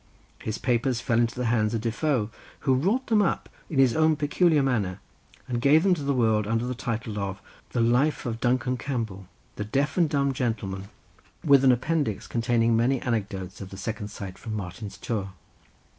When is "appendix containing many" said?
11.71-12.99